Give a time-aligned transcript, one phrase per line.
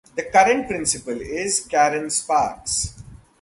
[0.15, 2.97] The current principal is Karen Sparks.